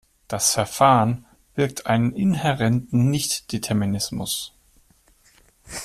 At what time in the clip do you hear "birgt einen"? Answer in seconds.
1.53-2.11